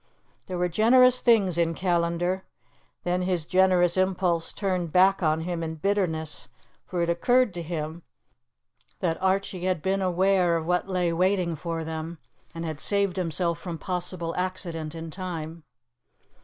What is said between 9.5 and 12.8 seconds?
had been aware of what lay waiting for them, and had